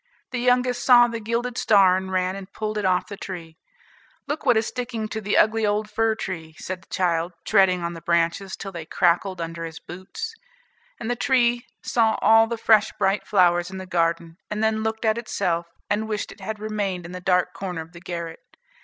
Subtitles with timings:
[0.31, 3.59] The youngest saw the gilded star, and ran and pulled it off the tree.
[4.25, 7.93] "Look what is sticking to the ugly old fir tree," said the child, treading on
[7.93, 10.33] the branches till they crackled under his boots.
[10.99, 15.05] And the tree saw all the fresh bright flowers in the garden, and then looked
[15.05, 18.39] at itself, and wished it had remained in the dark corner of the garret.